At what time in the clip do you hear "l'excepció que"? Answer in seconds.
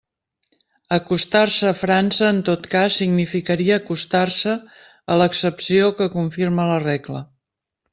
5.23-6.13